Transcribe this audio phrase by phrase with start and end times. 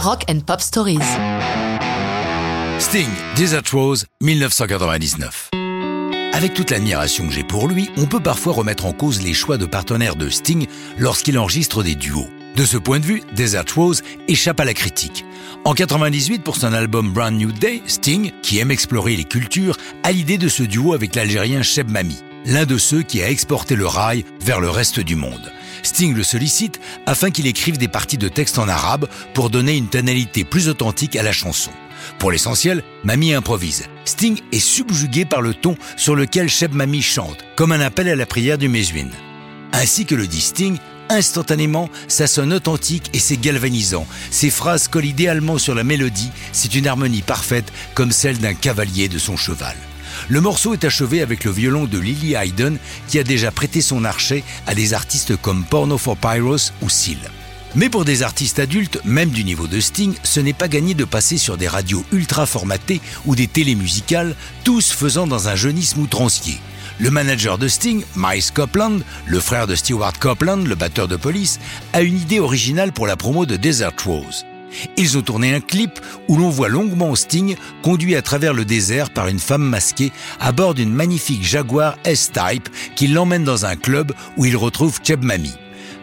[0.00, 1.00] Rock and Pop Stories.
[2.78, 5.50] Sting, Desert Rose, 1999.
[6.32, 9.58] Avec toute l'admiration que j'ai pour lui, on peut parfois remettre en cause les choix
[9.58, 12.28] de partenaires de Sting lorsqu'il enregistre des duos.
[12.54, 15.24] De ce point de vue, Desert Rose échappe à la critique.
[15.64, 20.12] En 98, pour son album Brand New Day, Sting, qui aime explorer les cultures, a
[20.12, 23.86] l'idée de ce duo avec l'Algérien Cheb Mami, l'un de ceux qui a exporté le
[23.86, 25.52] rail vers le reste du monde.
[25.82, 29.88] Sting le sollicite afin qu'il écrive des parties de texte en arabe pour donner une
[29.88, 31.70] tonalité plus authentique à la chanson.
[32.18, 33.84] Pour l'essentiel, Mami improvise.
[34.04, 38.16] Sting est subjugué par le ton sur lequel Cheb Mami chante, comme un appel à
[38.16, 39.12] la prière du Mézuine.
[39.72, 44.06] Ainsi que le dit Sting, instantanément, ça sonne authentique et c'est galvanisant.
[44.30, 49.08] Ces phrases collent idéalement sur la mélodie, c'est une harmonie parfaite comme celle d'un cavalier
[49.08, 49.76] de son cheval.
[50.28, 54.04] Le morceau est achevé avec le violon de Lily Hayden qui a déjà prêté son
[54.04, 57.18] archet à des artistes comme Porno for Pyros ou Seal.
[57.74, 61.04] Mais pour des artistes adultes, même du niveau de Sting, ce n'est pas gagné de
[61.04, 66.58] passer sur des radios ultra formatées ou des télémusicales, tous faisant dans un jeunisme outrancier.
[66.98, 71.60] Le manager de Sting, Miles Copeland, le frère de Stewart Copeland, le batteur de police,
[71.92, 74.44] a une idée originale pour la promo de Desert Rose.
[74.96, 79.10] Ils ont tourné un clip où l'on voit longuement Sting conduit à travers le désert
[79.10, 84.12] par une femme masquée à bord d'une magnifique Jaguar S-Type qui l'emmène dans un club
[84.36, 85.54] où il retrouve Cheb Mami.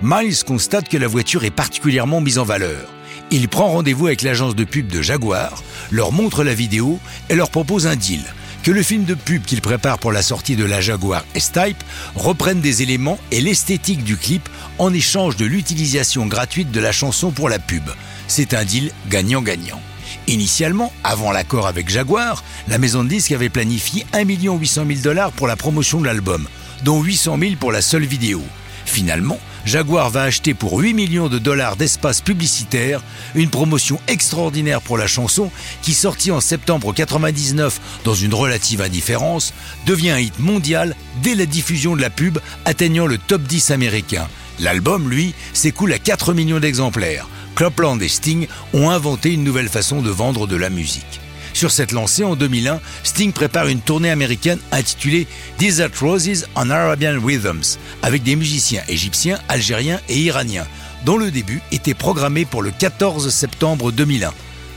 [0.02, 2.90] Miles constate que la voiture est particulièrement mise en valeur.
[3.32, 7.00] Il prend rendez-vous avec l'agence de pub de Jaguar, leur montre la vidéo
[7.30, 8.22] et leur propose un deal
[8.66, 11.78] que le film de pub qu'il prépare pour la sortie de la Jaguar S-Type
[12.16, 17.32] reprenne des éléments et l'esthétique du clip en échange de l'utilisation gratuite de la chanson
[17.32, 17.90] pour la pub.
[18.28, 19.82] C'est un deal gagnant-gagnant.
[20.28, 25.32] Initialement, avant l'accord avec Jaguar, la maison de disques avait planifié 1 800 000 dollars
[25.32, 26.48] pour la promotion de l'album,
[26.84, 28.42] dont 800 000 pour la seule vidéo.
[28.86, 33.02] Finalement, Jaguar va acheter pour 8 millions de dollars d'espace publicitaire
[33.34, 39.54] une promotion extraordinaire pour la chanson qui, sortie en septembre 99 dans une relative indifférence,
[39.88, 44.28] devient un hit mondial dès la diffusion de la pub atteignant le top 10 américain.
[44.60, 47.28] L'album, lui, s'écoule à 4 millions d'exemplaires.
[47.56, 51.22] Clopland et Sting ont inventé une nouvelle façon de vendre de la musique.
[51.54, 55.26] Sur cette lancée, en 2001, Sting prépare une tournée américaine intitulée
[55.58, 60.68] Desert Roses on Arabian Rhythms, avec des musiciens égyptiens, algériens et iraniens,
[61.06, 64.34] dont le début était programmé pour le 14 septembre 2001.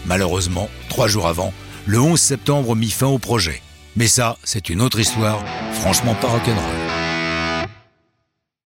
[0.06, 1.52] Malheureusement, trois jours avant,
[1.84, 3.60] le 11 septembre mit fin au projet.
[3.96, 5.44] Mais ça, c'est une autre histoire,
[5.80, 6.87] franchement pas rock'n'roll.